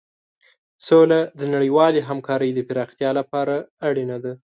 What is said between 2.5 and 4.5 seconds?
د پراختیا لپاره اړینه ده.